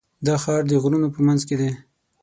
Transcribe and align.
دا 0.25 0.35
ښار 0.43 0.61
د 0.67 0.73
غرونو 0.83 1.07
په 1.15 1.19
منځ 1.27 1.41
کې 1.47 1.55
دی. 1.61 1.71